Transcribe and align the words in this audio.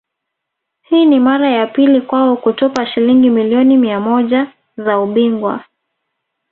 Hii 0.81 1.05
ni 1.05 1.19
mara 1.19 1.49
ya 1.49 1.67
pili 1.67 2.01
kwao 2.01 2.37
kutupa 2.37 2.85
Shilingi 2.87 3.29
milioni 3.29 3.77
mia 3.77 3.99
moja 3.99 4.53
za 4.77 4.99
ubingwa 4.99 5.63